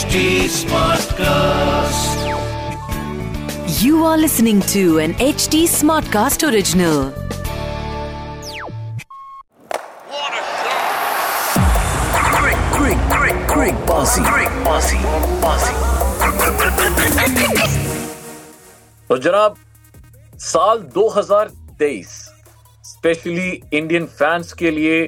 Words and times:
HD 0.00 0.20
Smartcast. 0.48 2.20
You 3.82 4.04
are 4.04 4.16
listening 4.16 4.62
to 4.72 4.98
an 4.98 5.12
HD 5.14 5.64
Smartcast 5.72 6.44
original. 6.50 7.10
What 10.12 10.32
a! 10.32 10.44
Quick, 12.38 12.62
quick, 12.76 13.02
quick, 13.10 13.36
quick, 13.52 13.76
bossy, 13.90 14.22
quick, 14.30 14.48
bossy, 14.64 15.02
bossy. 15.44 15.74
तो 19.08 19.18
जनाब 19.18 19.56
साल 20.48 20.82
2023 20.96 22.16
specially 22.94 23.50
Indian 23.72 24.06
fans 24.18 24.52
के 24.62 24.70
लिए 24.70 24.98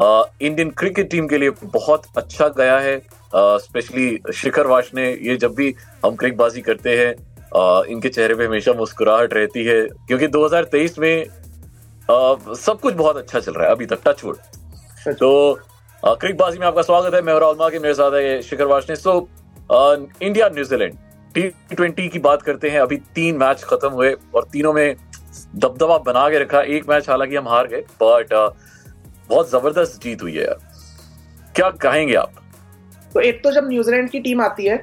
Indian 0.00 0.70
cricket 0.78 1.10
team 1.10 1.28
के 1.28 1.38
लिए 1.38 1.50
बहुत 1.64 2.02
अच्छा 2.16 2.48
गया 2.58 2.78
है 2.88 2.96
स्पेशली 3.34 4.18
शिखर 4.34 4.66
वाश 4.66 4.90
ने 4.94 5.10
ये 5.22 5.36
जब 5.36 5.54
भी 5.54 5.74
हम 6.04 6.14
क्रिकबाजी 6.16 6.60
करते 6.60 6.96
हैं 6.98 7.14
इनके 7.84 8.08
चेहरे 8.08 8.34
पे 8.34 8.46
हमेशा 8.46 8.72
मुस्कुराहट 8.72 9.34
रहती 9.34 9.64
है 9.64 9.80
क्योंकि 10.08 10.28
2023 10.28 10.98
में 10.98 11.24
सब 12.56 12.78
कुछ 12.82 12.94
बहुत 12.94 13.16
अच्छा 13.16 13.40
चल 13.40 13.52
रहा 13.52 13.66
है 13.66 13.74
अभी 13.74 13.86
तक 13.86 14.00
टच 14.06 14.24
वुड 14.24 15.14
तो 15.14 15.58
क्रिकबाजी 16.04 16.58
में 16.58 16.66
आपका 16.66 16.82
स्वागत 16.82 17.14
है 17.14 17.22
मैं 17.22 17.32
और 17.32 17.70
के 17.70 17.78
मेरे 17.78 17.94
साथ 17.94 18.12
है 18.12 18.40
शिखर 18.42 18.64
वाश 18.64 18.86
ने। 18.90 18.96
So 18.96 19.28
India 20.22 20.48
New Zealand 20.48 20.94
T 21.34 21.42
twenty 21.74 22.08
की 22.08 22.18
बात 22.18 22.42
करते 22.42 22.70
हैं 22.70 22.80
अभी 22.80 22.96
तीन 23.14 23.36
मैच 23.36 23.62
खत्म 23.64 23.88
हुए 23.88 24.14
और 24.34 24.48
तीनों 24.52 24.72
में 24.72 24.96
दबदबा 25.54 25.98
बना 26.06 26.28
के 26.30 26.38
रखा 26.38 26.60
एक 26.60 26.88
मैच 26.88 27.08
हालाँकि 27.10 27.36
हम 27.36 27.48
हार 27.48 27.66
गए 27.66 27.84
बट 28.02 28.32
बहुत 29.28 29.50
ज़बरदस्त 29.50 30.02
जीत 30.02 30.22
हुई 30.22 30.36
है 30.36 30.44
यार। 30.44 30.58
क्या 31.54 31.70
कहेंगे 31.82 32.14
आप? 32.14 32.32
तो 33.16 33.20
एक 33.20 33.42
तो 33.44 33.50
जब 33.52 33.68
न्यूजीलैंड 33.68 34.08
की 34.10 34.20
टीम 34.20 34.40
आती 34.42 34.64
है 34.64 34.76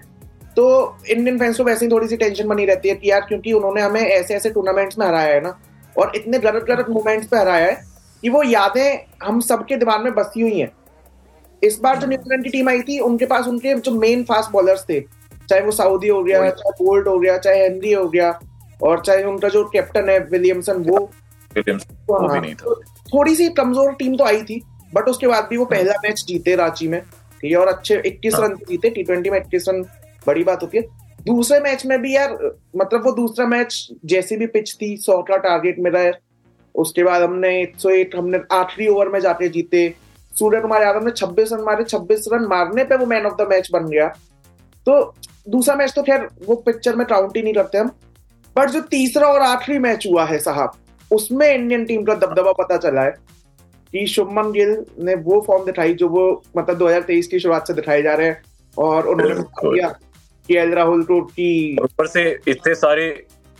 तो 0.55 0.63
इंडियन 1.09 1.37
फैंस 1.39 1.57
को 1.57 1.63
वैसे 1.63 1.85
ही 1.85 1.91
थोड़ी 1.91 2.07
सी 2.07 2.17
टेंशन 2.17 2.47
बनी 2.47 2.65
रहती 2.65 2.89
है 2.89 2.95
कि 2.95 3.09
यार 3.09 3.21
क्योंकि 3.21 3.51
उन्होंने 3.53 3.81
हमें 3.81 3.99
ऐसे 4.01 4.35
ऐसे 4.35 4.49
टूर्नामेंट्स 4.49 4.97
में 4.99 5.05
हराया 5.07 5.33
है 5.33 5.41
ना 5.41 5.49
और 5.95 6.11
इतने 6.15 6.39
गलत 6.39 6.63
गलत 6.63 6.89
मोमेंट्स 6.89 7.27
पे 7.27 7.37
हराया 7.37 7.65
है 7.65 7.77
कि 8.23 8.29
वो 8.29 8.41
यादें 8.43 9.05
हम 9.23 9.39
सबके 9.41 9.75
दिमाग 9.75 10.01
में 10.01 10.13
बसी 10.15 10.41
हुई 10.41 10.59
हैं। 10.59 10.71
इस 11.61 11.79
बार 11.79 11.99
जो 11.99 12.07
न्यूजीलैंड 12.07 12.43
की 12.43 12.49
टीम 12.49 12.69
आई 12.69 12.81
थी 12.81 12.99
उनके 12.99 13.25
पास 13.25 13.47
उनके 13.47 13.73
जो 13.75 13.91
मेन 13.91 14.23
फास्ट 14.23 14.51
बॉलर्स 14.51 14.85
थे 14.89 14.99
चाहे 14.99 15.61
वो 15.61 15.71
सऊदी 15.73 16.07
हो 16.07 16.23
गया 16.23 16.49
चाहे 16.49 16.83
बोल्ट 16.83 17.07
हो 17.07 17.17
गया 17.19 17.37
चाहे 17.37 17.61
हेनरी 17.63 17.93
हो 17.93 18.07
गया 18.09 18.39
और 18.83 19.01
चाहे 19.01 19.23
उनका 19.23 19.49
जो 19.49 19.63
कैप्टन 19.69 20.09
है 20.09 20.19
विलियमसन 20.31 20.83
वो। 20.83 21.09
था। 21.57 22.39
तो 22.53 22.81
थोड़ी 23.15 23.35
सी 23.35 23.49
कमज़ोर 23.49 23.93
टीम 23.93 24.15
तो 24.17 24.23
आई 24.23 24.43
थी 24.43 24.61
बट 24.93 25.03
उसके 25.03 25.27
बाद 25.27 25.47
भी 25.49 25.57
वो 25.57 25.65
पहला 25.65 25.93
मैच 26.03 26.23
जीते 26.27 26.55
रांची 26.55 26.87
में। 26.87 27.01
ठीक 27.43 27.51
है 27.51 27.57
और 27.57 27.67
अच्छे 27.67 28.01
21 28.05 28.33
हाँ। 28.33 28.41
रन 28.41 28.55
जीते 28.67 28.89
टी 28.89 29.03
ट्वेंटी 29.03 29.29
में 29.29 29.39
21 29.39 29.67
रन 29.69 29.81
बड़ी 30.27 30.43
बात 30.43 30.61
होती 30.61 30.77
है। 30.77 30.83
दूसरे 31.25 31.59
मैच 31.59 31.85
में 31.85 32.01
भी 32.01 32.15
यार 32.15 32.31
मतलब 32.75 33.05
वो 33.05 33.11
दूसरा 33.11 33.45
मैच 33.45 33.87
जैसी 34.05 34.37
भी 34.37 34.47
पिच 34.47 34.73
थी 34.81 34.95
सौ 34.97 35.21
का 35.21 35.37
टारगेट 35.37 35.79
मिला 35.79 35.99
है। 35.99 36.11
उसके 36.75 37.03
बाद 37.03 37.21
हमने 37.21 37.49
108 37.61 38.15
हमने 38.15 38.39
आखिरी 38.51 38.87
ओवर 38.87 39.09
में 39.09 39.19
जाके 39.19 39.49
जीते। 39.49 39.93
सूर्य 40.33 40.61
कुमार 40.61 40.81
यादव 40.81 41.05
ने 41.05 41.11
26 41.11 41.53
रन 41.53 41.63
मारे 41.63 41.83
26 41.83 42.27
रन 42.33 42.45
मारने 42.45 42.83
पे 42.83 42.95
वो 42.97 43.05
मैन 43.05 43.25
ऑफ़ 43.25 43.35
द 43.41 43.47
मैच 43.49 43.69
बन 43.73 43.87
गया। 43.87 44.07
तो 44.87 45.13
दूसरा 45.49 45.75
मैच 45.75 45.93
तो 45.95 46.03
खैर 46.03 46.27
वो 46.45 46.55
पिक्चर 46.55 46.95
में 46.95 47.05
काउंट 47.07 47.37
ही 47.37 47.43
नहीं 47.43 47.53
करते 47.53 47.77
हम। 47.77 47.91
बट 48.55 48.69
जो 48.69 48.81
तीसरा 48.89 49.27
और 49.27 49.41
आखिरी 49.41 49.77
मैच 49.79 50.07
हुआ 50.07 50.25
है 50.25 50.39
साहब 50.39 50.71
उसमें 51.11 51.47
इंडियन 51.47 51.85
टीम 51.85 52.03
का 52.03 52.15
दबदबा 52.15 52.51
पता 52.53 52.77
चला 52.79 53.01
है। 53.01 53.15
कि 53.93 54.05
शुभमन 54.07 54.51
गिल 54.51 54.75
ने 54.99 55.15
वो 55.23 55.39
फॉर्म 55.47 55.65
दिखाई 55.65 55.93
जो 55.93 56.07
वो 56.09 56.23
मतलब 56.57 56.77
2023 56.77 57.27
की 57.27 57.39
शुरुआत 57.39 57.67
से 57.67 57.73
दिखाए 57.73 58.01
जा 58.01 58.13
रहे 58.13 58.27
हैं। 58.27 58.41
और 58.77 59.07
उन्होंने 59.07 59.81
कि 60.47 60.57
एल 60.57 60.73
राहुल 60.73 61.03
को 61.03 61.21
की 61.23 61.77
ऊपर 61.81 62.07
से 62.07 62.23
इतने 62.47 62.73
सारे 62.75 63.05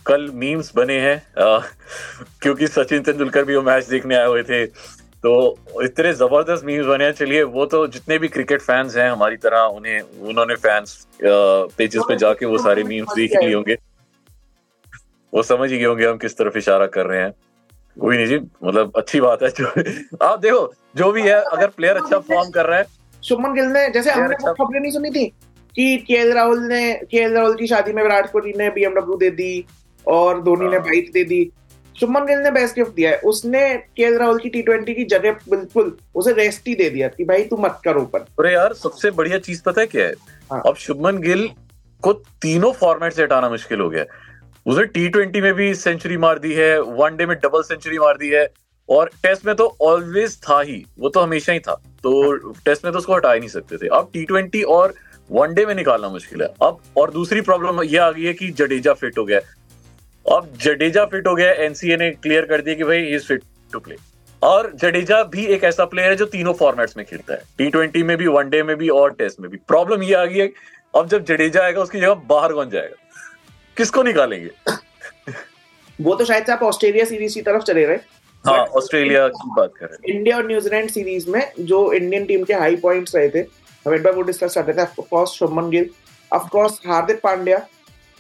कल 0.06 0.30
मीम्स 0.36 0.72
बने 0.75 1.00
हैं 1.00 1.22
क्योंकि 2.41 2.68
सचिन 2.68 3.02
तेंदुलकर 3.03 3.44
भी 3.46 3.56
वो 3.56 3.62
मैच 3.62 3.85
देखने 3.88 4.16
आए 4.16 4.28
हुए 4.28 4.44
थे। 4.44 4.66
तो 4.66 5.31
इतने 5.84 6.13
ज़बरदस्त 6.13 6.66
मीम्स 6.66 6.86
बने 6.86 7.06
हैं। 7.06 7.12
चलिए 7.13 7.44
वो 7.52 7.66
तो 7.66 7.86
जितने 7.88 8.18
भी 8.18 8.28
क्रिकेट 8.28 8.62
फैंस 8.62 8.96
हैं 8.97 9.09
हमारी 9.09 9.38
तरह 9.38 9.59
उन्हें 9.75 10.02
उन्होंने 10.02 10.56
फैंस 10.57 11.07
पेजेस 11.22 12.03
पे 12.09 12.16
जाके 12.18 12.46
वो 12.46 12.57
सारे 12.59 12.84
मीम्स 12.84 13.16
देख 13.16 13.31
लिए 13.36 13.53
होंगे। 13.53 13.78
वो 15.34 15.44
समझ 15.44 15.72
ही 15.72 15.78
गए 15.78 15.86
होंगे 15.86 16.06
हम 16.06 16.18
किस 16.18 16.38
तरफ़ 16.38 16.57
इशारा 16.57 16.88
कर 16.90 17.06
रहे 17.06 17.22
हैं। 17.22 17.31
कोई 17.98 18.18
नहीं 18.18 18.28
जी 18.28 18.38
मतलब 18.38 18.92
अच्छी 18.98 19.20
बात 19.22 19.44
है 19.44 19.50
जो 19.50 19.68
आप 20.26 20.40
देखो 20.40 20.72
जो 20.96 21.12
भी 21.12 21.22
है 21.22 21.40
अगर 21.52 21.68
प्लेयर 21.68 21.98
अच्छा 21.98 22.20
फॉर्म 22.20 22.50
कर 22.50 22.66
रहा 22.66 22.80
है 22.80 22.86
शुभमन 23.24 23.54
गिल 23.54 23.66
ने 23.66 23.88
जैसे 23.90 24.12
हमने 24.12 24.36
अच्छा- 24.36 24.54
खबरें 24.58 24.80
नहीं 24.80 24.92
सुनी 24.92 25.09
थी 25.09 25.26
कि 25.76 25.98
के 25.98 26.24
राहुल 26.34 26.64
ने 26.64 26.94
के 27.12 27.28
राहुल 27.34 27.56
की 27.56 27.68
शादी 27.68 27.94
में 27.94 28.02
विराट 28.04 28.31
कोहली 28.31 28.54
ने 28.58 28.70
बीएमडब्ल्यू 28.70 29.18
दे 29.18 29.30
दी 29.31 29.66
और 30.08 30.42
धोनी 30.44 30.66
ने 30.66 30.78
हाँ। 30.78 30.86
बाइक 30.86 31.12
दे 31.14 31.24
दी 31.24 31.50
शुभमन 31.96 32.26
गिल 32.26 32.40
ने 32.40 32.52
बेस्ट 32.52 32.76
गिफ्ट 32.76 32.94
दिया 32.96 33.09
है 33.12 33.18
उसने 33.26 33.62
के 33.98 34.18
राहुल 34.18 34.40
की 34.40 34.50
टी 34.50 34.62
ट्वेंटी 34.62 34.94
की 34.94 35.04
जगह 35.06 35.31
बिल्कुल 35.50 35.96
उसे 36.16 36.34
रेस्ट 36.34 36.68
ही 36.68 36.75
दे 36.75 36.90
दिया 36.90 37.08
कि 37.08 37.24
भाई 37.24 37.44
तू 37.44 37.58
मत 37.58 37.80
कर 37.86 37.98
ऊपर 37.98 38.20
अरे 38.40 38.54
यार 38.54 38.74
सबसे 38.74 39.12
बढ़िया 39.12 39.38
चीज़ 39.40 39.62
पता 39.66 39.81
है 39.81 39.88
क्या 39.88 40.06
है 40.06 40.14
हाँ। 40.52 40.62
अब 40.68 40.75
शुभमन 40.75 41.18
गिल 41.18 41.50
को 42.04 42.14
तीनों 42.42 42.72
फॉर्मेट 42.74 43.14
से 43.14 43.24
हटाना 43.24 43.50
मुश्किल 43.50 43.80
हो 43.80 43.90
गया 43.90 44.02
है। 44.02 44.31
उसने 44.66 44.84
टी 44.85 45.07
ट्वेंटी 45.09 45.41
में 45.41 45.53
भी 45.53 45.74
सेंचुरी 45.75 46.18
मार 46.18 46.40
दी 46.40 46.53
है 46.53 46.79
वनडे 46.81 47.25
में 47.25 47.35
डबल 47.38 47.62
सेंचुरी 47.63 47.97
मार 48.00 48.18
दी 48.18 48.29
है, 48.29 48.47
और 48.90 49.09
टेस्ट 49.24 49.46
में 49.46 49.56
तो 49.56 49.66
ऑलवेज 49.81 50.38
था 50.41 50.59
ही, 50.62 50.84
वो 51.00 51.09
तो 51.09 51.19
हमेशा 51.19 51.53
ही 51.53 51.59
था 51.59 51.74
तो 52.03 52.38
टेस्ट 52.66 52.85
में 52.85 52.91
तो 52.94 53.00
उसको 53.00 53.16
हटा 53.16 53.31
ही 53.34 53.40
नहीं 53.40 53.50
सकते 53.50 53.78
थे। 53.78 53.88
अब 53.90 54.09
टी 54.13 54.24
ट्वेंटी 54.25 54.62
और 54.69 54.94
वनडे 55.29 55.66
में 55.66 55.74
निकालना 55.75 56.09
मुश्किल 56.09 56.41
है। 56.41 56.47
अब, 56.62 56.79
और 56.97 57.12
दूसरी 57.12 57.41
प्रॉब्लम 57.41 57.81
ये 57.84 57.97
आ 57.97 58.09
गई 58.12 58.24
है 58.24 58.34
कि 58.34 58.50
जडेजा 58.51 58.94
फिट 58.94 59.18
हो 59.18 59.25
गया। 59.25 59.40
अब 60.25 60.50
जडेजा 60.62 61.06
फिट 61.06 61.28
हो 61.28 61.35
गया 61.35 61.51
एनसीए 61.63 61.97
ने 61.97 62.09
क्लियर 62.13 62.45
कर 62.45 62.62
दिया 62.62 62.75
कि 62.75 62.84
भाई 62.84 63.03
इज़ 63.06 63.28
फिट 63.28 63.44
टू 63.74 63.80
प्ले 63.80 63.95
और 64.41 64.72
जडेजा 64.75 65.22
भी 65.25 65.45
एक 65.45 65.63
ऐसा 65.63 65.85
प्लेयर 65.85 66.09
है 66.09 66.16
जो 66.16 66.25
तीनों 66.28 66.53
फॉर्मेट्स 66.53 66.97
में 66.97 67.06
खेलता 67.06 67.34
है। 67.34 67.41
टी 67.57 67.69
ट्वेंटी 67.69 68.03
में 68.03 68.16
भी 68.18 68.28
वनडे 68.28 68.62
में 68.63 68.75
भी 68.78 68.90
और 68.91 69.13
टेस्ट 69.13 69.40
में 69.40 69.50
भी। 69.51 69.57
प्रॉब्लम 69.68 70.03
ये 70.03 70.13
आ 70.13 70.25
गई 70.25 70.38
है, 70.38 70.51
अब 70.94 71.07
जब 71.07 71.24
जडेजा 71.25 71.63
आएगा, 71.63 71.81
उसकी 71.81 72.00
जगह 72.00 72.13
बाहर 72.28 72.53
कौन 72.53 72.69
जाएगा? 72.69 72.95
किसको 73.78 74.03
निकालेंगे? 74.03 74.50
वो 76.00 76.16
तो 76.16 76.25
शायद 76.25 76.45
से 76.45 76.51
आप 76.51 76.63
ऑस्ट्रेलिया 76.63 77.06
सीरीज़ 77.06 77.34
की 77.35 77.41
तरफ़ 77.41 77.63
चले 77.63 77.85
रहे। 77.85 77.97
हाँ 78.45 78.66
ऑस्ट्रेलिया 78.78 79.28
की 79.29 79.50
बात 79.57 79.73
कर 79.79 79.85
रहे 79.85 79.95
हैं। 79.95 80.16
इंडिया 80.16 80.38
और 80.38 80.47
न्यूजीलैंड 80.47 80.89
सीरीज़ 80.89 81.29
में 81.29 81.51
जो 81.59 81.91
इंडियन 81.94 82.25
टीम 82.25 82.44
के 82.44 82.53
हाई 82.53 82.75
पॉइंट्स 82.75 83.16
रहे 83.16 83.29
थे 83.29 83.39
हम 83.85 83.94
एक 83.95 84.03
बार 84.03 84.13
वो 84.13 84.22
डिस्कस 84.22 84.56
करते 84.56 84.73
थे 84.73 84.81
of course 84.81 85.31
Shubman 85.31 85.69
Gill 85.69 85.89
of course 86.31 86.79
Hardik 86.88 87.19
Pandya. 87.22 87.66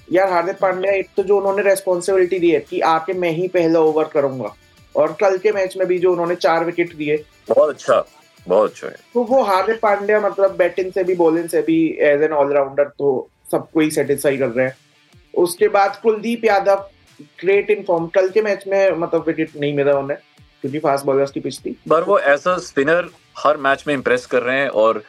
यार 0.07 0.31
हार्दिक 0.31 0.57
पांड्या 0.57 0.91
एक 0.93 1.09
तो 1.17 1.23
जो 1.23 1.37
उन्होंने 1.37 1.61
रेस्पॉन्सिबिलिटी 1.63 2.39
दी 2.39 2.49
है 2.51 2.59
कि 2.59 2.79
आके 2.87 3.13
मैं 3.13 3.29
ही 3.31 3.47
पहला 3.47 3.79
ओवर 3.79 4.09
करूँगा। 4.13 4.53
और 4.95 5.15
कल 5.21 5.37
के 5.37 5.51
मैच 5.51 5.77
में 5.77 5.87
भी 5.87 5.97
जो 5.99 6.11
उन्होंने 6.11 6.35
चार 6.35 6.65
विकेट 6.65 6.95
दिए। 6.95 7.17
बहुत 7.49 7.69
अच्छा 7.69 8.03
बहुत 8.47 8.69
अच्छा 8.69 8.87
है। 8.87 8.95
तो 9.13 9.23
वो 9.23 9.41
हार्दिक 9.43 9.79
पांड्या 9.79 10.19
मतलब 10.19 10.55
बैटिंग 10.57 10.91
से 10.91 11.03
भी 11.03 11.15
बॉलिंग 11.15 11.47
से 11.49 11.61
भी 11.61 11.77
एज 12.01 12.23
एन 12.23 12.33
ऑलराउंडर 12.33 12.91
तो 12.99 13.29
सबको 13.51 13.79
ही 13.79 13.91
सेटिस्फाई 13.91 14.37
कर 14.37 14.47
रहे 14.47 14.65
हैं। 14.65 14.75
उसके 15.43 15.67
बाद 15.69 15.99
Kuldeep 16.03 16.45
Yadav 16.45 16.89
great 17.39 17.69
in 17.69 17.83
form 17.87 18.07
कल 18.15 18.29
के 18.29 18.41
मैच 18.41 18.63
में 18.67 18.91
मतलब 18.97 19.23
विकेट 19.27 19.55
नहीं 19.55 19.73
मिला 19.73 19.97
उन्हें 19.99 20.17
क्योंकि 20.61 20.79
फास्ट 20.79 21.05
बॉलर्स 21.05 21.31
की 21.31 21.39
पिच 21.39 21.59
थी। 21.59 21.71
पर 21.89 22.03
वो 22.03 22.19
ऐसा 22.19 22.57
स्पिनर 22.59 23.09
हर 23.37 23.57
मैच 23.57 23.83
में 23.87 23.93
इम्प्रेस 23.93 24.25
कर 24.25 24.43
रहे 24.43 24.59
हैं 24.59 24.69
और 24.69 25.03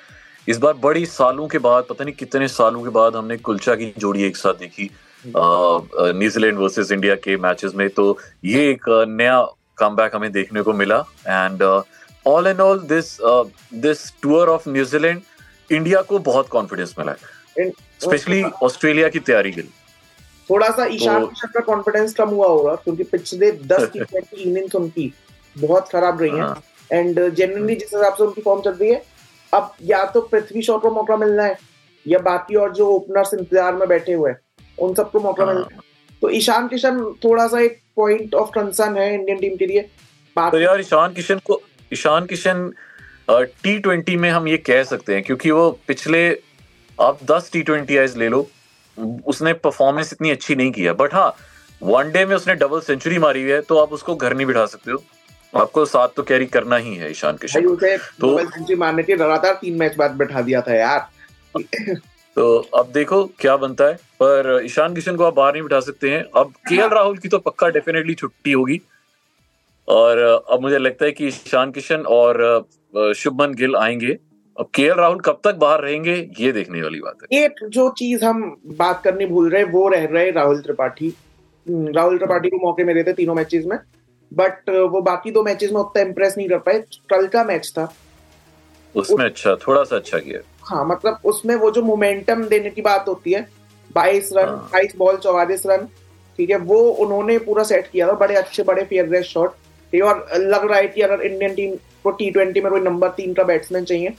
इस 0.49 0.59
बार 0.59 0.73
बड़ी 0.83 1.05
सालों 1.07 1.47
के 1.49 1.59
बाद 1.59 1.85
पता 1.89 2.05
नहीं 2.05 2.15
कितने 2.15 2.49
सालों 2.49 2.83
के 2.83 2.91
बाद 2.91 3.17
हमने 3.17 3.37
कुलचा 3.39 3.75
की 3.75 3.93
जोड़ी 3.99 4.23
एक 4.23 4.37
साथ 4.37 4.55
देखी 4.61 4.91
न्यूजीलैंड 5.27 6.59
वर्सेस 6.59 6.91
इंडिया 6.93 7.15
के 7.17 7.37
मैचेस 7.37 7.75
में। 7.75 7.89
तो 7.91 8.19
ये 8.45 8.71
एक 8.71 8.85
नया 9.11 9.41
कम 9.79 9.97
हमें 10.15 10.31
देखने 10.33 10.63
को 10.63 10.73
मिला। 10.73 10.99
And 11.29 11.63
all 12.27 12.47
and 12.47 12.61
all 12.61 12.79
this 12.91 13.17
this 13.85 14.13
tour 14.23 14.49
of 14.49 14.69
New Zealand 14.69 15.21
India 15.71 16.03
को 16.03 16.19
बहुत 16.27 16.49
कॉन्फिडेंस 16.49 16.95
मिला 16.99 17.13
है। 17.13 17.71
स्पेशली 18.03 18.43
ऑस्ट्रेलिया 18.43 19.09
की 19.09 19.19
तैयारी 19.21 19.53
के 19.53 19.61
लिए। 19.61 19.71
थोड़ा 20.51 20.69
सा 20.71 20.85
ईशान 20.93 21.21
तो- 21.21 21.29
किशन 21.29 21.49
का 21.55 21.61
कॉन्फिडेंस 21.65 22.15
कम 22.15 22.29
हुआ 22.29 22.47
होगा 22.49 22.75
क्योंकि 22.75 23.05
पिछले 23.05 23.51
दस 23.53 23.89
टी 23.93 24.01
ट्वेंटी 24.01 24.43
इनिंग्स 24.43 24.75
उनकी 24.75 25.13
बहुत 25.57 25.89
खराब 25.89 26.23
रही 26.23 26.31
हैं। 26.31 26.41
हाँ, 26.41 26.63
एंड 26.93 27.21
जनरली 27.31 27.75
जिस 27.75 27.95
हिसाब 27.95 28.15
से 28.15 28.25
उनकी 28.25 28.41
फॉर्म 28.41 28.61
चल 28.63 28.73
रही 28.73 28.91
है 28.91 29.03
अब 29.53 29.73
या 29.85 30.05
तो 30.05 30.21
पृथ्वी 30.23 30.63
शॉ 30.63 30.79
को 30.79 30.91
मौका 30.91 31.17
मिलना 31.17 31.43
है 31.43 31.59
या 32.07 32.19
बाकी 32.21 32.55
और 32.57 32.73
जो 32.75 32.87
ओपनर्स 32.91 33.35
इंतज़ार 33.35 33.75
में 33.75 33.89
बैठे 33.89 34.13
हुए 34.13 34.31
हैं 34.31 34.39
उन 34.79 34.95
सबको 34.95 35.21
मौका 35.21 35.45
हाँ। 35.45 35.55
मिलना 35.55 35.75
है। 35.75 35.81
तो 36.23 36.31
ईशान 36.31 36.69
किशन 36.69 37.01
थोड़ा 37.25 37.47
सा 37.49 37.61
एक 37.61 37.81
पॉइंट 37.97 38.35
ऑफ़ 38.35 38.51
कंसर्न 38.51 38.97
है 38.97 39.13
इंडियन 39.15 39.39
टीम 39.39 39.57
के 39.57 39.67
लिए। 39.67 39.81
तो 40.37 40.61
यार 40.61 40.81
ईशान 40.81 41.13
किशन 41.13 41.41
को 41.45 41.61
ईशान 41.93 42.27
किशन 42.27 42.71
टी 43.31 43.79
ट्वेंटी 43.79 44.17
में 44.17 44.31
हम 44.31 44.49
ये 44.49 44.57
कह 44.59 44.83
सकते 44.85 45.15
हैं 45.15 45.23
क्योंकि 45.23 45.51
वो 45.51 45.71
पिछले 45.89 46.29
आप 46.99 47.19
दस 47.31 47.51
टी 47.53 47.63
ट्वेंटी 47.63 47.97
आइज़ 47.97 48.19
ले 48.19 48.29
लो 48.29 48.47
उसने 48.99 49.53
परफॉर्मेंस 49.53 50.13
इतनी 50.13 50.31
अच्छी 50.31 50.55
नहीं 50.55 50.71
किया 50.73 50.93
बट 50.93 51.15
हाँ 51.15 51.35
वनडे 51.83 52.25
में 52.27 52.37
उसने 52.37 52.55
डबल 52.55 52.81
सेंचुरी 52.81 53.19
मारी 53.19 53.43
हुई 53.43 53.51
है 53.51 53.61
तो 53.61 53.79
आप 53.79 53.93
उसको 53.93 54.17
घर 54.17 54.35
नहीं 54.35 54.47
बिठा 54.47 54.67
सकते 54.67 54.91
हो। 54.91 55.03
आपको 55.57 55.85
साथ 55.85 56.09
तो 56.17 56.23
कैरी 56.23 56.47
करना 56.47 56.77
ही 56.77 56.95
है 56.95 57.11
ईशान 57.11 57.37
किशन 57.37 57.77
तो- 57.77 57.89
डबल 57.89 58.47
सेंचुरी 58.47 58.77
मारने 58.77 59.03
के 59.03 59.17
लगातार 59.17 59.55
तीन 59.55 59.77
मैच 59.77 59.97
बाद 59.97 60.11
बैठा 60.11 60.41
दिया 60.41 60.61
था 60.61 60.75
यार। 60.75 61.09
तो 62.37 62.69
अब 62.75 62.93
देखो 62.93 63.25
क्या 63.25 63.57
बनता 63.57 63.85
है 63.85 63.95
पर 63.95 64.61
ईशान 64.65 64.95
किशन 64.95 65.17
को 65.17 65.25
आप 65.25 65.35
बाहर 65.35 65.53
नहीं 65.53 65.63
बिठा 65.63 65.81
सकते 65.81 66.11
हैं। 66.11 66.25
अब 66.37 66.53
के 66.69 66.89
राहुल 66.89 67.19
की 67.19 67.29
तो 67.29 67.39
पक्का 67.39 67.69
डेफिनेटली 67.69 68.15
छुट्टी 68.15 68.53
होगी। 68.53 68.81
और 69.89 70.19
अब 70.51 70.61
मुझे 70.61 70.79
लगता 70.79 71.05
है 71.05 71.13
कि 71.13 71.27
ईशान 71.27 71.71
किशन 71.71 71.97
और 71.97 72.67
शुभमन 73.17 73.55
गिल 73.55 73.77
आएँगे। 73.77 74.19
अब 74.57 74.69
के 74.75 74.89
राहुल 74.95 75.21
कब 75.21 75.41
तक 75.45 75.55
बाहर 75.55 75.81
रहेंगे 75.81 76.15
ये 76.41 76.51
देखने 76.53 76.83
वाली 76.83 77.01
बात 77.01 77.19
है। 77.23 77.39
एक 77.45 77.55
जो 77.69 77.89
चीज़ 77.99 78.25
हम 78.25 78.43
बात 78.79 79.01
करनी 79.05 79.27
भूल 79.27 79.51
रहे 79.51 79.65
वो 79.73 79.89
रह 79.89 80.05
रहे 80.05 80.31
राहुल 80.31 80.61
त्रिपाठी 80.61 81.13
राहुल 81.67 82.19
त्रिपाठी 82.19 82.49
को 82.49 82.59
मौके 82.67 82.85
मिले 82.85 83.03
थे 83.05 83.13
तीनों 83.13 83.35
मैचेस 83.35 83.65
में 83.67 83.79
बट 84.33 84.71
वो 84.91 85.01
बाकी 85.01 85.31
दो 85.31 85.43
मैचेस 85.43 85.73
में 85.73 85.81
उतना 85.81 86.03
इम्प्रेस 86.03 86.35
नहीं 86.39 86.49
कर 86.49 86.59
पाए। 86.59 86.79
कल 87.11 87.27
का 87.27 87.45
मैच 87.45 87.73
था। 87.79 87.93
उसमें 88.95 89.25
अच्छा 89.25 89.55
थोड़ा 89.67 89.83
सा 89.85 89.97
अच्छा 89.97 90.19
किया। 90.19 90.41
हाँ 90.65 90.85
मतलब 90.87 91.19
उसमें 91.25 91.55
वो 91.57 91.71
जो 91.71 91.83
मोमेंटम 91.83 92.45
देने 92.49 92.71
की 92.71 92.83
बात 92.83 93.09
होती 93.09 93.33
है 93.33 93.47
बाईस 93.91 94.31
रन 94.33 94.45
बाईस 94.45 94.51
हाँ। 94.51 94.69
बाईस 94.73 94.95
बॉल 94.99 95.17
चौवालीस 95.17 95.63
रन 95.67 95.87
ठीक 96.39 96.51
है 96.51 96.57
वो 96.71 96.79
उन्होंने 97.05 97.39
पूरा 97.39 97.63
सेट 97.65 97.91
किया 97.93 98.07
था 98.09 98.13
बड़े 98.21 98.35
अच्छे 98.35 98.63
बड़े 98.63 98.85
फेयरलेस 98.85 99.25
शॉट 99.27 99.55
है 99.93 100.01
और 100.03 100.27
लग 100.37 100.65
रहा 100.71 100.79
है 100.79 100.87
कि 100.89 101.01
अगर 101.01 101.23
इंडियन 101.23 101.55
टीम 101.55 101.75
को 102.05 102.11
टी 102.11 102.31
ट्वेंटी 102.31 102.61
में 102.61 102.71
कोई 102.73 102.81
नंबर 102.81 103.09
तीन 103.17 103.35
का 103.35 103.43
बैट्समैन 103.45 103.85
चाहिए 103.85 104.15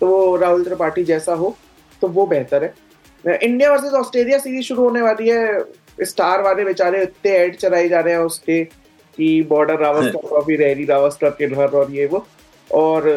तो 0.00 0.06
वो 0.06 0.36
राहुल 0.36 0.64
त्रिपाठी 0.64 1.04
जैसा 1.04 1.34
हो 1.34 1.56
तो 2.02 2.08
वो 2.08 2.26
बेहतर 2.26 2.64
है। 2.64 3.38
इंडिया 3.38 3.70
वर्सेस 3.72 3.92
ऑस्ट्रेलिया 3.94 4.38
सीरीज़ 4.38 4.64
शुरू 4.66 4.82
होने 4.82 5.02
वाली 5.02 5.28
है। 5.28 6.04
स्टार 6.04 6.42
वाले 6.42 6.64
बेचारे 6.64 7.02
इतने 7.02 7.30
एड 7.36 7.56
चलाए 7.56 7.88
जा 7.88 8.00
रहे 8.00 8.14
हैं 8.14 8.20
उसके 8.22 8.62
कि 8.64 9.42
बॉर्डर 9.48 9.78
रावस्कर 9.80 10.28
ट्रॉफी 10.28 10.56
रैली 10.56 10.84
रावस्कर 10.84 11.30
के 11.30 11.48
घर 11.48 11.68
और 11.70 11.90
ये 11.92 12.06
वो। 12.06 12.26
और 12.70 13.08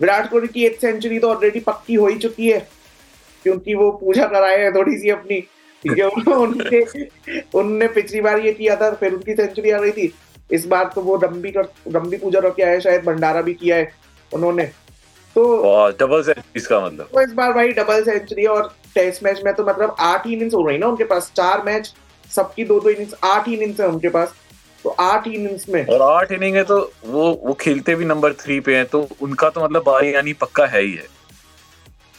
विराट 0.00 0.30
कोहली 0.30 0.48
की 0.48 0.64
एक 0.66 0.80
सेंचुरी 0.80 1.18
तो 1.18 1.28
ऑलरेडी 1.30 1.60
पक्की 1.60 1.94
हो 1.94 2.06
ही 2.06 2.18
चुकी 2.18 2.50
है 2.50 2.58
क्योंकि 3.44 3.74
वो 3.74 3.90
पूजा 4.00 4.26
कराए 4.26 4.58
हैं 4.62 4.72
थोड़ी 4.74 4.96
सी 4.98 5.10
अपनी 5.10 5.40
ठीक 5.84 5.98
है 5.98 6.06
उनके 6.06 6.82
उनने 7.58 7.88
पिछली 7.88 8.20
बार 8.20 8.38
ये 8.40 8.52
किया 8.52 8.76
था 8.76 8.90
फिर 8.92 9.12
उनकी 9.12 9.34
सेंचुरी 9.34 9.70
आ 9.70 9.78
रही 9.78 9.92
थी। 9.92 10.12
इस 10.50 10.66
बार 10.66 10.90
तो 10.94 11.00
वो 11.00 11.16
रंबी 11.16 11.50
कर 11.50 11.68
रंबी 11.88 12.16
पूजा 12.16 12.40
करके 12.40 12.62
आए 12.62 12.80
शायद 12.80 13.04
भंडारा 13.04 13.42
भी 13.42 13.54
किया 13.54 13.76
है 13.76 13.92
उन्होंने। 14.32 14.70
तो 15.36 15.44
डबल 16.00 16.22
सेंचुरीज 16.22 16.66
का 16.66 16.80
मतलब। 16.80 17.08
तो 17.14 17.22
इस 17.22 17.32
बार 17.32 17.52
भाई 17.52 17.68
डबल 17.74 18.04
सेंचुरी 18.04 18.46
और 18.46 18.72
टेस्ट 18.94 19.22
मैच 19.24 19.42
में 19.44 19.52
तो 19.54 19.64
मतलब 19.64 19.96
आठ 20.00 20.26
ही 20.26 20.32
इनिंग्स 20.32 20.54
हो 20.54 20.66
रही 20.66 20.78
ना 20.78 20.86
उनके 20.86 21.04
पास 21.04 21.30
चार 21.36 21.62
मैच 21.66 21.92
सबकी 22.30 22.64
दो 22.64 22.78
दो 22.80 22.90
इनिंग्स 22.90 23.14
आठ 23.24 23.48
इनिंग्स 23.48 23.80
है 23.80 23.88
उनके 23.88 24.08
पास। 24.10 24.34
तो 24.84 24.90
आठ 25.00 25.26
इनिंग्स 25.28 25.68
में। 25.68 25.86
और 25.86 26.02
आठ 26.02 26.32
इनिंग 26.32 26.56
है 26.56 26.62
तो 26.64 26.78
वो 27.06 27.32
वो 27.44 27.52
खेलते 27.60 27.94
भी 27.94 28.04
नंबर 28.04 28.32
थ्री 28.40 28.58
पे 28.60 28.76
हैं 28.76 28.84
तो 28.86 29.06
उनका 29.22 29.48
तो 29.50 29.64
मतलब 29.64 29.82
बारी 29.84 30.14
यानी 30.14 30.32
पक्का 30.40 30.66
है 30.66 30.82
ही 30.82 30.92
है। 30.92 31.06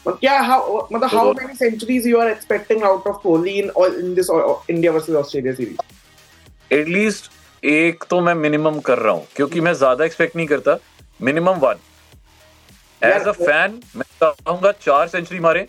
मतलब 0.06 0.18
क्या 0.20 0.40
हाउ 0.42 0.78
मतलब 0.92 1.10
how 1.10 1.34
many 1.34 1.56
centuries 1.56 2.08
you 2.08 2.20
are 2.20 2.30
expecting 2.30 2.84
out 2.84 3.08
of 3.08 3.22
Kohli 3.24 3.52
in 3.52 3.72
in 3.80 4.14
this 4.16 4.30
India 4.70 4.92
versus 4.92 5.16
Australia 5.16 5.54
series 5.54 6.74
at least 6.74 7.32
एक 7.64 8.04
तो 8.10 8.20
मैं 8.22 8.34
मिनिमम 8.36 8.80
कर 8.80 8.98
रहा 9.00 9.14
हूँ 9.14 9.26
क्योंकि 9.36 9.62
मैं 9.62 9.74
ज़्यादा 9.76 10.06
एक्सपेक्ट 10.06 10.36
नहीं 10.36 10.48
करता। 10.48 10.78
Minimum 11.20 11.60
one 11.60 11.76
as 13.02 13.28
a 13.28 13.32
fan 13.34 13.80
मैं 13.96 14.06
चाहूँगा 14.22 14.72
चार 14.82 15.08
सेंचुरी 15.08 15.40
मारे 15.40 15.68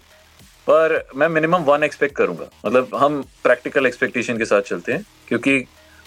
पर 0.66 1.02
मैं 1.16 1.28
मिनिमम 1.28 1.62
वन 1.64 1.82
एक्सपेक्ट 1.84 2.14
करूँगा। 2.16 2.48
मतलब 2.66 2.94
हम 2.94 3.22
प्रैक्टिकल 3.42 3.86
एक्सपेक्टेशन 3.86 4.38
के 4.38 4.44
साथ 4.44 4.62
चलते 4.62 4.92
हैं 4.92 5.04
क्योंकि 5.28 5.64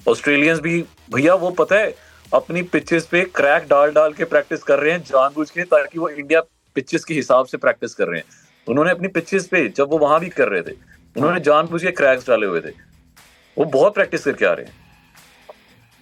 ऑस्ट्रेलियंस 0.08 0.60
भी 0.60 0.82
भैया 1.16 1.34
वो 1.36 1.50
पता 1.60 1.76
है 1.76 1.94
अपनी 2.34 2.62
पिचेस 2.74 3.06
पे 3.06 3.24
क्रैक 3.36 3.68
डाल 3.70 3.92
डाल 3.92 4.14
के 4.14 4.26
प्रैक्टिस 4.26 4.64
कर 4.64 4.80
रहे 4.80 4.92
हैं 4.92 5.04
जानबूझ 5.04 5.50
के 5.50 5.64
ताकि 5.66 6.00
वो 6.00 6.10
इंडिया 6.10 6.42
पिचेस 6.76 7.06
के 7.06 7.14
हिसाब 7.14 7.46
से 7.46 7.58
प्रैक्टिस 7.58 7.94
कर 7.94 8.08
रहे 8.08 8.20
हैं। 8.20 8.26
उन्होंने 8.68 8.92
अपनी 8.92 9.08
पिचेस 9.10 9.48
पे 9.48 9.68
जब 9.78 9.90
वो 9.90 9.98
वहाँ 9.98 10.20
भी 10.20 10.30
कर 10.30 10.50
रहे 10.50 10.62
थे 10.62 10.76
उन्होंने 11.16 11.40
जानबूझ 11.42 11.82
के 11.84 11.92
क्रैक्स 11.92 12.28
डाले 12.28 12.48
हुए 12.48 12.62
थे। 12.62 12.74
वो 13.58 13.66
बहुत 13.68 13.94
प्रैक्टिस 13.94 14.24
करके 14.24 14.46
आ 14.46 14.54
रहे 14.54 14.66
हैं। 14.66 14.74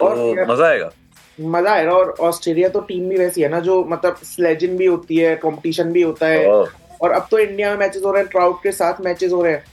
तो 0.00 0.52
मज़ा 0.52 0.66
आएगा। 0.66 0.90
मज़ा 1.40 1.72
आएगा। 1.72 1.92
और 1.92 2.14
ऑस्ट्रेलिया 2.20 2.68
तो 2.68 2.80
टीम 2.82 3.08
भी 3.08 3.16
वैसी 3.16 3.42
है 3.42 3.48
ना 3.48 3.60
जो 3.60 3.82
मतलब 3.84 4.16
स्लेजिंग 4.24 4.76
भी 4.78 4.86
होती 4.86 5.16
है 5.16 5.34
कंपटीशन 5.38 5.92
भी 5.92 6.02
होता 6.02 6.26
है। 6.26 6.46
और 6.46 6.72
और 7.02 7.10
अब 7.12 7.26
तो 7.30 7.38
इंडिया 7.38 7.70
में 7.70 7.76
मैचेस 7.78 8.02
हो 8.04 8.12
रहे 8.12 8.22
हैं 8.22 8.30
ट्राउट 8.30 8.62
के 8.62 8.72
साथ 8.72 9.00
मैचेस 9.00 9.32
हो 9.32 9.42
रहे 9.42 9.52
हैं। 9.52 9.64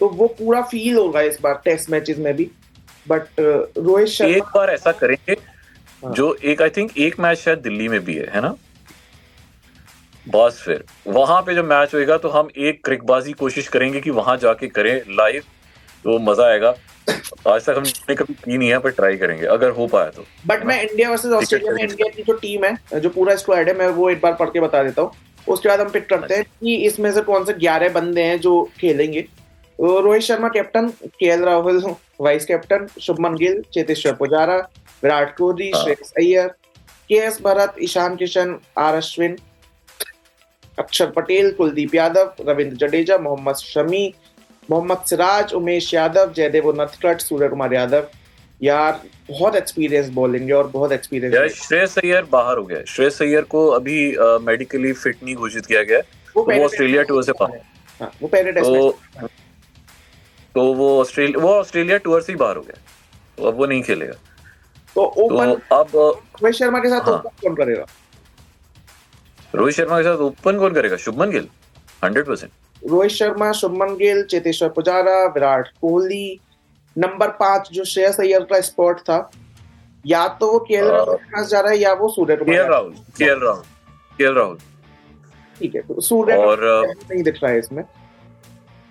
तो 0.00 0.08
वो 0.08 0.26
पूरा 0.38 0.60
फील 0.62 0.96
होगा 0.96 1.20
इस 1.22 1.40
बार 1.42 1.60
टेस्ट 1.64 1.90
मैचेस 1.90 2.18
में 2.18 2.34
भी। 2.36 2.50
बट 3.06 3.40
रोहित 3.40 4.08
शर्मा 4.08 4.36
एक 4.36 4.42
बार 4.54 4.70
ऐसा 4.70 4.92
करेंगे 4.94 5.36
हाँ। 6.02 6.12
जो 6.14 6.32
एक 6.34 6.62
आई 6.62 6.70
थिंक 6.70 6.98
एक 6.98 7.18
मैच 7.20 7.38
शायद 7.38 7.58
दिल्ली 7.58 7.88
में 7.88 8.00
भी 8.04 8.14
है 8.14 8.28
है 8.34 8.40
ना? 8.40 8.54
बस 10.26 10.62
फिर। 10.64 10.84
वहाँ 11.08 11.40
पे 11.42 11.54
जब 11.54 11.64
मैच 11.64 11.94
होएगा 11.94 12.16
तो 12.18 12.28
हम 12.28 12.48
एक 12.58 12.84
क्रिकबाजी 12.84 13.32
कोशिश 13.34 13.68
करेंगे 13.68 14.00
कि 14.00 14.10
वहाँ 14.12 14.36
जाके 14.36 14.68
करें 14.68 14.94
लाइव 15.10 15.42
तो 16.04 16.18
मज़ा 16.20 16.46
आएगा। 16.46 16.74
आज 17.48 17.64
तक 17.64 17.74
हमने 17.76 18.14
कभी 18.14 18.34
की 18.34 18.56
नहीं 18.58 18.68
है 18.68 18.78
पर 18.78 18.90
ट्राई 18.92 19.16
करेंगे। 19.16 19.46
अगर 19.48 19.70
हो 19.72 19.86
पाया 19.86 20.10
तो। 20.10 20.24
बट 20.46 20.64
मैं 20.66 20.80
इंडिया 20.82 21.10
वर्सेस 21.10 21.32
ऑस्ट्रेलिया 21.32 21.72
में 21.72 21.82
इंडिया 21.82 22.08
की 22.16 22.22
जो 22.22 22.32
टीम 22.38 22.64
है 22.64 23.00
जो 23.00 23.08
पूरा 23.10 23.34
स्क्वाड 23.36 23.68
है 23.68 23.76
मैं 23.78 23.88
वो 23.98 24.08
एक 24.10 24.20
बार 24.20 24.34
पढ़ 24.34 24.50
के 24.50 24.60
बता 24.60 24.82
देता 24.82 25.02
हूँ। 25.02 25.12
उसके 25.46 25.68
बाद 25.68 25.80
हम 25.80 25.90
पिक 25.90 26.08
करते 26.08 26.34
हैं 26.34 26.44
कि 26.44 26.74
इसमें 26.86 27.12
से 27.12 27.20
कौन 27.22 27.44
से 27.44 27.52
ग्यारह 27.54 27.88
बंदे 27.92 28.22
हैं 28.22 28.40
जो 28.40 28.62
खेलेंगे। 28.80 29.26
Rohit 29.78 30.22
Sharma 30.22 30.48
captain 30.54 30.88
K 31.18 31.36
Rahul 31.36 31.82
vice 32.20 32.44
captain 32.46 32.86
Shubman 33.02 33.36
Gill 33.36 33.62
Cheteshwar 33.74 34.14
Pujara 34.14 34.56
Virat 35.02 35.36
Kohli 35.36 35.70
हाँ। 35.70 35.82
Shreyas 35.82 36.12
Iyer 36.18 36.48
K 37.10 37.14
S 37.16 37.40
Bharat 37.42 37.76
Ishan 37.82 38.16
Kishan 38.16 38.58
R 38.78 38.94
Ashwin 38.94 39.36
Axar 40.78 41.10
Patel 41.10 41.50
Kuldeep 41.52 41.94
Yadav 41.94 42.34
Ravindra 42.48 42.76
Jadeja 42.78 43.18
Mohammed 43.18 43.56
Shami 43.56 44.06
Mohammad 44.70 45.02
Siraj 45.06 45.52
Umesh 45.54 45.92
Yadav 45.94 46.32
Jaydev 46.32 46.68
उन्नतकट 46.68 47.20
Surya 47.20 47.48
Kumar 47.48 47.72
Yadav. 47.74 48.06
यार 48.62 49.00
बहुत 49.28 49.56
एक्सपीरियंस 49.56 50.08
बॉलिंग 50.14 50.48
है 50.48 50.54
और 50.54 50.66
बहुत 50.68 50.90
यार 50.90 50.98
एक्सपीरियंस 50.98 51.54
श्रेयस 51.60 51.98
अय्यर 51.98 52.24
बाहर 52.32 52.58
हो 52.58 52.64
गया। 52.64 52.82
श्रेयस 52.88 53.20
अय्यर 53.22 53.42
को 53.54 53.66
अभी 53.76 53.98
मेडिकली 54.46 54.92
फिट 54.92 55.22
नहीं 55.22 55.34
घोषित 55.34 55.66
किया 55.66 55.82
गया। 55.82 56.00
वो 56.36 56.42
वो 56.42 56.64
ऑस्ट्रेलिया 56.64 57.02
टूर 57.02 57.22
से 57.24 57.32
बाहर। 57.40 57.60
हाँ, 58.00 58.10
वो 58.22 58.28
पहले 58.28 58.52
टेस्ट 58.52 58.66
तो 58.66 59.28
तो 60.54 60.62
वो 60.74 61.00
ऑस्ट्रेलिया 61.00 61.40
वो 61.42 61.54
ऑस्ट्रेलिया 61.54 61.96
टूर 62.04 62.22
से 62.22 62.32
ही 62.32 62.36
बाहर 62.38 62.56
हो 62.56 62.62
गया। 62.62 62.78
तो 63.38 63.44
अब 63.44 63.58
वो 63.58 63.66
नहीं 63.66 63.82
खेलेगा। 63.82 64.12
तो 64.96 65.06
तो 65.06 65.24
ओपन 65.24 65.50
अब 65.72 65.90
रोहित 65.96 66.54
शर्मा 66.54 66.78
के 66.78 66.88
साथ 66.88 67.08
हाँ। 67.08 67.14
ओपन 67.14 67.30
कौन 67.42 67.54
करेगा? 67.54 67.84
रोहित 69.54 69.74
शर्मा 69.74 69.98
के 69.98 70.04
साथ 70.04 70.16
ओपन 70.28 70.58
कौन 70.58 70.72
करेगा? 70.74 70.96
Shubman 70.98 71.30
Gill? 71.30 71.48
Hundred 72.04 72.26
percent 72.26 72.50
Rohit 72.82 73.10
Sharma 73.12 73.50
Shubman 73.52 73.94
Gill 73.96 74.22
Cheteshwar 74.30 74.68
Pujara 74.76 75.24
Virat 75.34 75.68
Kohli 75.80 76.40
number 76.96 77.28
पाँच 77.40 77.68
जो 77.72 77.84
श्रेयस 77.84 78.20
अय्यर 78.20 78.44
का 78.50 78.60
स्पॉट 78.68 79.00
था 79.08 79.18
या 80.04 80.26
तो 80.40 80.50
वो 80.52 80.58
केएल। 80.68 80.84
राहुल 80.88 81.14
के 81.16 81.30
पास 81.36 81.48
जा 81.48 81.60
रहा 81.60 81.72
है 81.72 81.78
या 81.78 81.92
वो 81.94 82.08
सूर्य 82.08 82.36
कुमार। 82.36 82.70
राहुल 82.70 82.92
के 83.18 83.26
राहुल 83.44 83.62
के 84.18 84.32
राहुल 84.34 84.58
ठीक 85.60 85.74
है 85.74 85.80
तो 85.88 86.00
सूर्य 86.00 86.36
और 86.36 86.60
नहीं 87.10 87.22
दिख 87.22 87.38
रहा 87.42 87.52
है 87.52 87.58
इसमें 87.58 87.82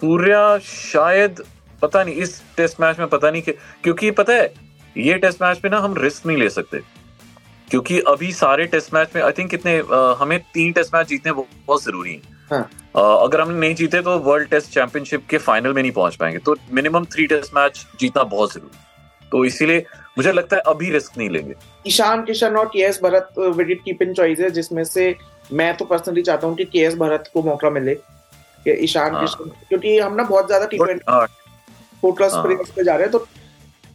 सूर्या 0.02 0.58
शायद 0.66 1.44
पता 1.82 2.04
नहीं 2.04 2.16
इस 2.24 2.42
टेस्ट 2.58 2.80
मैच 2.82 3.00
में 3.00 3.08
पता 3.08 3.32
नहीं 3.32 3.42
कि 3.42 3.52
क्योंकि 3.84 4.12
पता 4.20 4.34
है 4.34 4.54
ये 4.96 5.14
टेस्ट 5.24 5.42
मैच 5.42 5.62
में 5.64 5.70
ना 5.72 5.78
हम 5.80 5.94
रिस्क 5.98 6.26
नहीं 6.26 6.38
ले 6.38 6.50
सकते 6.50 6.80
क्योंकि 7.70 8.00
अभी 8.08 8.32
सारे 8.34 8.66
टेस्ट 8.68 8.94
मैच 8.94 9.10
में 9.16 9.22
आई 9.24 9.32
थिंक 9.38 9.50
कितने 9.50 9.78
अ, 9.80 10.16
हमें 10.20 10.40
तीन 10.54 10.72
टेस्ट 10.74 10.96
मैच 10.96 11.08
जीतने 11.08 11.32
बहुत 11.32 11.84
ज़रूरी 11.84 12.14
है 12.14 12.38
हाँ। 12.52 12.70
अगर 12.96 13.42
हमने 13.42 13.60
नहीं 13.60 13.76
जीते 13.76 14.02
तो 14.02 14.18
वर्ल्ड 14.20 14.50
टेस्ट 14.50 14.72
चैंपियनशिप 14.74 15.26
के 15.30 15.38
फाइनल 15.38 15.74
में 15.74 15.82
नहीं 15.82 15.92
पहुँच 15.92 16.16
पाएँगे। 16.16 16.38
तो 16.40 16.56
मिनिमम 16.72 17.06
थ्री 17.06 17.26
टेस्ट 17.28 17.54
मैच 17.56 17.86
जीतना 18.00 18.24
बहुत 18.26 18.54
ज़रूरी 18.54 19.28
तो 19.32 19.44
इसीलिए 19.46 19.86
मुझे 20.18 20.32
लगता 20.32 20.56
है 20.56 20.62
अभी 20.68 20.90
रिस्क 20.92 21.18
नहीं 21.18 21.30
लेंगे। 21.30 21.54
ईशान 21.88 22.24
किशन 22.26 22.56
और 22.58 22.66
K 22.66 22.80
S 22.80 23.00
Bharat 23.04 23.34
wicket 23.38 23.82
keeping 23.86 24.14
choice 24.16 24.40
है 24.40 24.50
जिसमें 24.52 24.84
से 24.84 25.16
मैं 25.52 25.76
तो 25.78 25.86
पर्सनली 25.86 26.22
चाहता 26.22 26.48
हूँ 26.48 26.56
कि 26.56 26.66
के 26.66 26.80
एस 26.80 26.96
भरत 26.96 27.30
को 27.34 27.44
मौका 27.44 27.70
मिले। 27.70 27.96
कि 28.66 28.72
ईशान 28.84 29.14
हाँ। 29.14 29.22
किशन 29.22 29.50
क्योंकि 29.70 29.98
हम 30.00 30.16
ना 30.16 30.24
बहुत 30.24 30.48
ज़्यादा 30.48 30.66
टी 30.66 30.78
ट्वेंटी 30.78 31.04
हाँ, 31.10 31.26
फोकस 32.04 32.32
हाँ। 32.34 32.44
पे 32.46 32.84
जा 32.84 32.96
रहे 32.96 33.04
हैं। 33.04 33.12
तो 33.12 33.20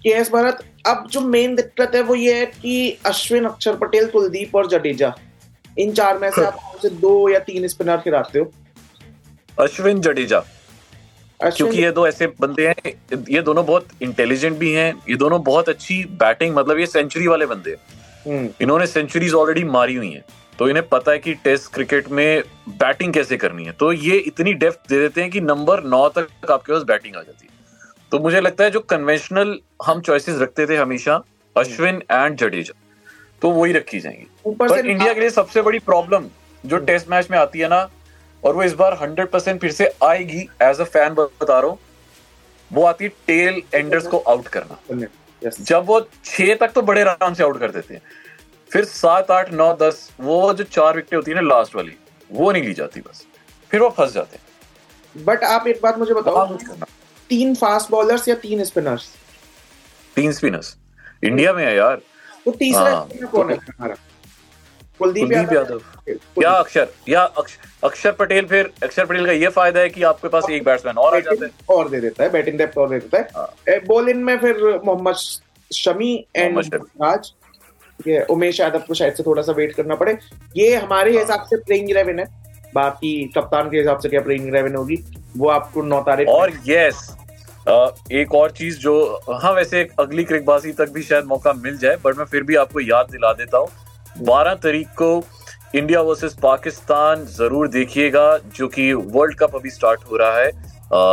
के 0.02 0.10
एस 0.10 0.30
भरत 0.32 0.64
अब 0.86 1.06
जो 1.10 1.20
मेन 1.20 1.54
दिक्कत 1.56 1.94
है 1.94 2.02
वो 2.02 2.14
ये 2.14 2.34
है 2.34 2.46
कि 2.46 2.98
अश्विन 3.06 3.44
अक्षर 3.44 3.76
पटेल 3.76 4.06
कुलदीप 4.10 4.54
और 4.56 4.66
जडेजा 4.68 5.14
इन 5.78 5.92
चार 5.92 6.18
में 6.18 6.30
से 6.30 6.44
आप 6.46 6.58
से 6.82 6.88
दो 6.90 7.28
या 7.28 7.38
तीन 7.40 7.66
स्पिनर 7.68 7.96
खिलाते 7.96 8.38
हो? 8.38 8.50
अश्विन 9.60 10.00
जडेजा। 10.00 10.44
क्योंकि 11.40 11.82
ये 11.82 11.90
दो 11.90 12.06
ऐसे 12.08 12.26
बंदे 12.26 12.66
हैं 12.68 12.92
ये 13.30 13.40
दोनों 13.42 13.66
बहुत 13.66 13.88
इंटेलिजेंट 14.02 14.58
भी 14.58 14.72
हैं 14.72 14.94
ये 15.08 15.14
दोनों 15.14 15.42
बहुत 15.42 15.68
अच्छी 15.68 16.04
बैटिंग 16.04 16.54
मतलब 16.56 16.78
ये 16.78 16.86
सेंचुरी 16.86 17.26
वाले 17.26 17.46
बंदे 17.46 17.70
हैं। 17.70 17.76
हम्म, 18.26 18.48
इन्होंने 18.60 18.86
सेंचुरीज 18.86 19.34
ऑलरेडी 19.34 19.64
मारी 19.64 19.94
हुई 19.94 20.10
हैं। 20.10 20.24
तो 20.58 20.68
इन्हें 20.68 20.88
पता 20.88 21.12
है 21.12 21.18
कि 21.18 21.34
टेस्ट 21.34 21.72
क्रिकेट 21.72 22.08
में 22.08 22.42
बैटिंग 22.68 23.14
कैसे 23.14 23.36
करनी 23.36 23.64
है। 23.64 23.72
तो 23.72 23.92
ये 23.92 24.16
इतनी 24.16 24.52
डेप्थ 24.54 24.78
दे 24.88 24.98
देते 24.98 25.20
हैं 25.20 25.30
कि 25.30 25.40
नंबर 25.40 25.82
नौ 25.84 26.08
तक 26.08 26.50
आपके 26.50 26.72
पास 26.72 26.82
बैटिंग 26.82 27.16
आ 27.16 27.22
जाती 27.22 27.46
है। 27.46 27.52
तो 28.10 28.18
मुझे 28.18 28.40
लगता 28.40 28.64
है 28.64 28.70
जो 28.70 28.80
कन्वेंशनल 28.80 29.58
हम 29.86 30.00
चॉइसेस 30.00 30.40
रखते 30.40 30.66
थे 30.66 30.76
हमेशा 30.76 31.22
अश्विन 31.56 32.02
एंड 32.10 32.36
जडेजा। 32.36 32.80
तो 33.42 33.50
वही 33.50 33.72
रखी 33.72 34.00
जाएँगी। 34.00 34.26
पर 34.46 34.86
इंडिया 34.86 35.12
के 35.12 35.20
लिए 35.20 35.30
सबसे 35.30 35.62
बड़ी 35.62 35.78
प्रॉब्लम 35.78 36.24
जो 36.66 36.76
टेस्ट 36.76 37.10
मैच 37.10 37.30
में 37.30 37.38
आती 37.38 37.58
है 37.58 37.68
ना 37.68 37.88
और 38.44 38.54
वो 38.54 38.62
इस 38.62 38.72
बार 38.74 38.98
हंड्रेड 39.02 39.28
परसेंट 39.30 39.60
फिर 39.60 39.72
से 39.72 39.92
आएगी 40.04 40.40
एज 40.62 40.80
अ 40.80 40.84
फ़ैन 40.84 41.14
बता 41.14 41.58
रहा 41.58 41.70
हूँ। 41.70 41.78
वो 42.70 42.84
आती 42.84 43.04
है 43.04 43.10
टेल 43.26 43.62
एंडर्स 43.74 44.06
को 44.06 44.18
आउट 44.18 44.48
करना। 44.48 44.78
जब 45.42 45.84
वो 45.86 46.00
छह 46.24 46.54
तक 46.56 46.72
तो 46.74 46.82
बड़े 46.82 47.00
आराम 47.02 47.34
से 47.34 47.42
आउट 47.44 47.58
कर 47.60 47.70
देते 47.70 47.94
हैं। 47.94 48.02
फिर 48.70 48.84
सात 48.84 49.30
आठ 49.30 49.52
नौ 49.52 49.72
दस 49.80 50.10
वो 50.20 50.52
जो 50.54 50.64
चार 50.66 50.96
विकेट 50.96 51.14
होती 51.14 51.30
है 51.30 51.34
ना 51.36 51.48
लास्ट 51.48 51.76
वाली 51.76 51.96
वो 52.30 52.52
नहीं 52.52 52.62
ली 52.62 52.72
जाती 52.74 53.00
बस। 53.00 53.26
फिर 53.70 53.80
वो 53.80 53.88
फंस 53.98 54.12
जाते 54.12 54.36
हैं। 54.36 55.24
बट 55.24 55.44
आप 55.44 55.66
एक 55.68 55.80
बात 55.82 55.98
मुझे 55.98 56.14
बताओ 56.14 56.56
तीन 57.30 57.54
फास्ट 57.54 57.90
बॉलर्स 57.90 58.28
या 58.28 58.34
तीन 58.36 58.64
स्पिनर्स 58.64 59.08
तीन 60.16 60.32
स्पिनर्स 60.32 60.76
इंडिया 61.24 61.52
में 61.52 61.64
है 61.64 61.74
यार। 61.76 62.00
तो 62.44 62.50
तीसरा 62.52 62.82
हाँ, 62.84 63.08
कौन 63.26 63.50
है? 63.50 63.56
हमारा 63.58 63.94
कुलदीप 65.00 65.32
यादव। 65.32 65.80
या 66.42 66.50
अक्षर 66.50 66.88
या 67.08 67.22
अक्ष, 67.22 67.56
अक्षर 67.84 68.12
पटेल 68.12 68.46
फिर 68.46 68.70
अक्षर 68.82 69.04
पटेल 69.06 69.26
का 69.26 69.32
ये 69.32 69.48
फ़ायदा 69.50 69.80
है 69.80 69.88
कि 69.88 70.02
आपके 70.04 70.28
पास 70.28 70.50
एक 70.50 70.64
बैट्समैन 70.64 70.98
और 70.98 71.16
आ 71.16 71.20
जाता 71.20 71.44
है। 71.44 71.50
और 71.70 71.88
दे 71.88 72.00
देता 72.00 72.24
है 72.24 72.30
बैटिंग 72.32 72.58
डेप्थ 72.58 72.78
और 72.78 72.88
दे 72.90 72.98
देता 72.98 73.18
है। 73.68 73.78
बॉलिंग 73.86 74.22
में 74.24 74.36
फिर 74.38 74.80
मोहम्मद 74.84 75.16
शमी 75.70 76.12
एंड 76.36 76.56
हाँ। 76.56 76.78
राज। 77.02 77.32
ये 78.00 78.22
उमेश 78.30 78.60
यादव 78.60 78.82
को 78.88 78.94
शायद 78.94 79.14
से 79.14 79.22
थोड़ा 79.22 79.42
सा 79.42 79.52
वेट 79.52 79.74
करना 79.74 79.94
पड़े। 79.94 80.16
ये 80.56 80.74
हमारे 80.76 81.12
हाँ। 81.12 81.20
हिसाब 81.20 81.46
से 81.46 81.56
प्लेइंग 81.56 81.90
इलेवन 81.90 82.18
है। 82.18 82.26
बाकी 82.74 83.12
कप्तान 83.36 83.68
के 83.70 83.78
हिसाब 83.78 83.98
से 83.98 84.08
क्या 84.08 84.20
प्लेइंग 84.20 84.46
इलेवन 84.48 84.74
होगी 84.74 84.98
वो 85.36 85.48
आपको 85.50 85.82
नौ 85.82 86.00
तारीख 86.02 86.28
और 86.28 86.52
यस 86.66 87.10
एक 88.12 88.34
और 88.34 88.50
चीज़ 88.50 88.78
जो 88.78 88.94
हाँ 89.32 89.52
वैसे 89.52 89.86
अगली 90.00 90.24
क्रिकबाजी 90.24 90.72
तक 90.72 90.90
भी 90.92 91.02
शायद 91.02 91.24
मौका 91.24 91.52
मिल 91.54 91.76
जाए 91.78 91.96
बट 92.04 92.16
मैं 92.18 92.24
फिर 92.24 92.42
भी 92.42 92.56
आपको 92.56 92.80
याद 92.80 93.06
दिला 93.10 93.32
देता 93.32 93.58
हूँ। 93.58 93.68
बारह 94.18 94.54
तारीख 94.56 94.88
को 94.92 95.22
इंडिया 95.74 96.00
वर्सेस 96.02 96.34
पाकिस्तान 96.42 97.24
ज़रूर 97.28 97.68
देखिएगा 97.68 98.26
जो 98.48 98.68
कि 98.68 98.92
वर्ल्ड 98.92 99.38
कप 99.38 99.54
अभी 99.56 99.70
स्टार्ट 99.70 100.00
हो 100.10 100.16
रहा 100.16 100.38
है 100.38 100.50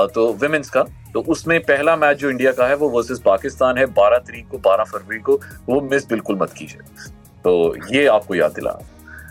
तो 0.10 0.31
विमेंस 0.41 0.70
का। 0.70 0.84
तो 1.13 1.22
उसमें 1.29 1.60
पहला 1.62 1.96
मैच 1.96 2.17
जो 2.17 2.29
इंडिया 2.29 2.51
का 2.51 2.67
है 2.67 2.75
वो 2.75 2.89
वर्सेस 2.89 3.20
पाकिस्तान 3.25 3.77
है 3.77 3.86
बारह 3.93 4.17
तारीख 4.20 4.48
को 4.51 4.58
बारह 4.60 4.84
फरवरी 4.84 5.20
को 5.20 5.39
वो 5.70 5.79
मिस 5.84 6.08
बिल्कुल 6.10 6.38
मत 6.41 6.53
कीजिए। 6.58 7.10
तो 7.46 7.75
ये 7.93 8.05
आपको 8.08 8.36
याद 8.36 8.51
दिला 8.51 8.77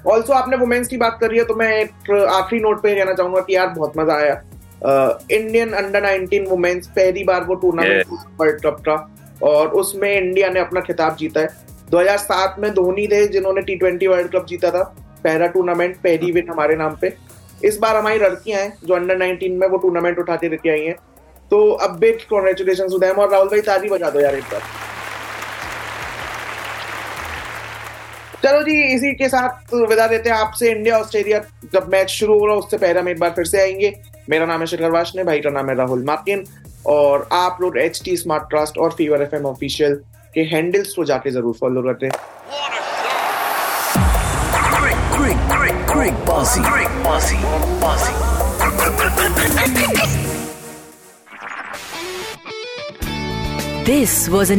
ऑल्सो 0.07 0.33
आपने 0.33 0.57
वुमेन्स 0.57 0.89
की 0.89 0.97
बात 0.97 1.19
करी 1.21 1.39
है 1.39 1.45
तो 1.45 1.55
मैं 1.55 1.73
एक 1.75 2.11
आखिरी 2.11 2.61
नोट 2.63 2.83
पे 2.83 2.95
कहना 2.95 3.13
चाहूँगा 3.15 3.41
कि 3.41 3.55
यार 3.55 3.69
बहुत 3.71 3.99
मज़ा 3.99 4.15
आया। 4.15 4.43
इंडियन 5.31 5.73
अंडर 5.75 6.05
19 6.07 6.49
वुमेन्स 6.51 6.87
पहली 6.91 7.25
बार 7.25 7.45
वो 7.45 7.55
टूर्नामेंट 7.57 8.07
वर्ल्ड 8.41 8.61
कप 8.63 8.83
का 8.89 8.95
और 9.43 9.69
उसमें 9.81 10.11
इंडिया 10.13 10.49
ने 10.51 10.61
अपना 10.61 10.81
खिताब 10.83 11.17
जीता 11.17 11.41
है। 11.41 11.49
2007 11.91 12.57
में 12.59 12.75
धोनी 12.75 13.07
थे, 13.07 13.29
जिन्होंने 13.29 13.63
टी 13.63 13.77
ट्वेंटी 13.77 14.07
वर्ल्ड 14.07 14.33
कप 14.33 14.47
जीता 14.47 14.71
था, 14.71 14.83
पहला 15.25 15.47
टूर्नामेंट 15.47 15.97
पहली 15.97 16.33
विन 16.33 16.49
हमारे 16.51 16.77
नाम 16.77 16.97
पे। 17.01 17.17
इस 17.65 17.79
बार 17.79 17.97
हमारी 17.97 18.19
लड़कियाँ 18.19 18.61
हैं, 18.61 18.79
जो 18.85 18.95
अंडर 18.95 19.17
19 19.17 19.59
में 19.59 19.69
वो 19.69 19.77
टूर्नामेंट 19.77 20.19
उठाते 20.19 20.49
लेके 20.49 20.71
आई 20.71 20.81
हैं। 20.81 20.95
तो 21.51 21.71
अब 21.71 21.99
बिग 21.99 22.19
कॉन्ग्रेचुलेशन 22.31 22.89
टू 22.89 22.99
देम 22.99 23.15
और 23.15 23.31
राहुल 23.31 23.49
भाई, 23.49 23.61
ताली 23.61 23.89
बजा 23.89 24.11
दो 24.11 24.21
यार 24.21 24.35
एक 24.35 24.43
बार। 24.43 24.63
चलो 28.45 28.63
जी, 28.63 28.95
इसी 28.95 29.13
के 29.13 29.29
साथ 29.29 29.75
विदा 29.75 30.07
देते 30.07 30.31
हैं 30.31 30.37
आपसे 30.37 30.71
इंडिया 30.71 30.99
ऑस्ट्रेलिया 30.99 31.39
जब 31.73 31.89
मैच 31.93 32.09
शुरू 32.09 32.39
हो 32.39 32.47
रहा 32.47 32.57
उससे 32.57 32.79
पहले 32.79 33.01
हम 33.01 33.09
एक 33.09 33.19
बार 33.19 33.31
फिर 33.31 33.45
से 33.45 33.61
आएँगे। 33.61 34.01
मेरा 34.31 34.47
नाम 34.47 34.61
है 34.61 34.67
शिखर 34.67 34.91
वाशने 34.91 35.25
भाई 35.25 35.41
का 35.41 35.51
नाम 35.51 35.69
है 35.69 35.77
राहुल 35.77 36.05
मार्किन। 36.05 36.45
और 36.87 37.29
आप 37.33 37.59
लोग 37.61 37.79
एच 37.79 38.03
टी 38.05 38.17
स्मार्ट 38.17 38.43
ट्रस्ट 38.43 38.79
और 38.79 38.91
फीवर 38.91 39.23
एफ़ 39.23 39.35
एम 39.35 39.47
ऑफिशियल 39.47 40.01
के 40.35 40.43
हैंडल्स 40.55 40.95
को 40.95 41.05
जाके 41.05 41.31
ज़रूर 41.31 41.55
फॉलो 41.61 41.83
करते 41.83 42.07
हैं 42.07 42.13
Greek, 44.81 45.01
Greek, 45.15 45.41
Greek, 45.53 45.79
Greek 45.93 46.21
Bossy. 46.27 46.61
Greek 46.63 46.93
Bossy. 47.05 47.37
Bossy. 47.81 48.15
This 53.85 54.29
was 54.29 54.51